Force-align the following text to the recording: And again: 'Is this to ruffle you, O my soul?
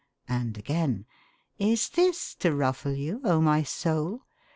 And 0.27 0.57
again: 0.57 1.05
'Is 1.59 1.87
this 1.89 2.33
to 2.39 2.55
ruffle 2.55 2.95
you, 2.95 3.21
O 3.23 3.39
my 3.39 3.61
soul? 3.61 4.23